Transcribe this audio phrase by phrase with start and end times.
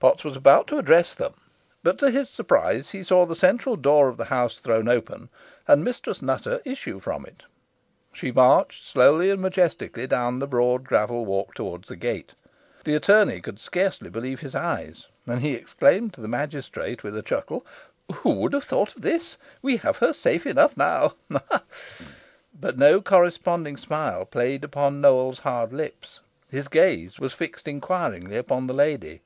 [0.00, 1.32] Potts was about to address them,
[1.82, 5.30] but to his surprise he saw the central door of the house thrown open,
[5.66, 7.44] and Mistress Nutter issue from it.
[8.12, 12.34] She marched slowly and majestically down the broad gravel walk towards the gate.
[12.84, 17.22] The attorney could scarcely believe his eyes, and he exclaimed to the magistrate with a
[17.22, 17.64] chuckle
[18.16, 19.38] "Who would have thought of this!
[19.62, 21.14] We have her safe enough now.
[21.32, 21.42] Ha!
[21.50, 21.62] ha!"
[22.52, 26.20] But no corresponding smile played upon Nowell's hard lips.
[26.50, 29.22] His gaze was fixed inquiringly upon the lady.